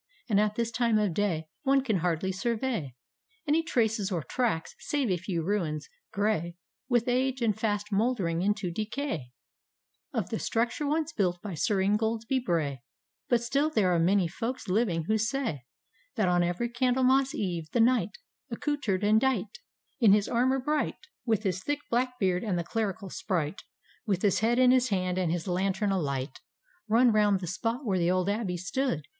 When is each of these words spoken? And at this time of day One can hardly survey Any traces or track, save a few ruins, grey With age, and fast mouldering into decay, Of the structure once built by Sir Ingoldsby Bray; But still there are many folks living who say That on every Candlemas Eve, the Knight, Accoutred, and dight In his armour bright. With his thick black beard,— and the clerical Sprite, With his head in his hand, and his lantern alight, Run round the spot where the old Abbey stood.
And 0.27 0.39
at 0.39 0.55
this 0.55 0.71
time 0.71 0.97
of 0.97 1.13
day 1.13 1.45
One 1.61 1.83
can 1.83 1.97
hardly 1.97 2.31
survey 2.31 2.95
Any 3.47 3.61
traces 3.61 4.11
or 4.11 4.23
track, 4.23 4.65
save 4.79 5.11
a 5.11 5.17
few 5.17 5.43
ruins, 5.43 5.87
grey 6.11 6.55
With 6.89 7.07
age, 7.07 7.39
and 7.43 7.55
fast 7.55 7.91
mouldering 7.91 8.41
into 8.41 8.71
decay, 8.71 9.27
Of 10.11 10.31
the 10.31 10.39
structure 10.39 10.87
once 10.87 11.13
built 11.13 11.39
by 11.43 11.53
Sir 11.53 11.81
Ingoldsby 11.83 12.39
Bray; 12.43 12.81
But 13.29 13.43
still 13.43 13.69
there 13.69 13.93
are 13.93 13.99
many 13.99 14.27
folks 14.27 14.67
living 14.67 15.03
who 15.03 15.19
say 15.19 15.65
That 16.15 16.27
on 16.27 16.41
every 16.41 16.69
Candlemas 16.69 17.35
Eve, 17.35 17.69
the 17.71 17.79
Knight, 17.79 18.17
Accoutred, 18.49 19.03
and 19.03 19.21
dight 19.21 19.59
In 19.99 20.13
his 20.13 20.27
armour 20.27 20.59
bright. 20.59 20.97
With 21.27 21.43
his 21.43 21.63
thick 21.63 21.81
black 21.91 22.17
beard,— 22.19 22.43
and 22.43 22.57
the 22.57 22.63
clerical 22.63 23.11
Sprite, 23.11 23.61
With 24.07 24.23
his 24.23 24.39
head 24.39 24.57
in 24.57 24.71
his 24.71 24.89
hand, 24.89 25.19
and 25.19 25.31
his 25.31 25.47
lantern 25.47 25.91
alight, 25.91 26.39
Run 26.87 27.11
round 27.11 27.39
the 27.39 27.45
spot 27.45 27.85
where 27.85 27.99
the 27.99 28.09
old 28.09 28.29
Abbey 28.29 28.57
stood. 28.57 29.03